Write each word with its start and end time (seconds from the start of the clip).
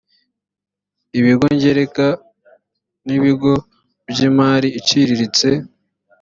ibigo 1.19 1.45
ngereka 1.55 2.05
n’ibigo 3.05 3.53
by’imari 4.09 4.67
iciriritse 4.79 5.49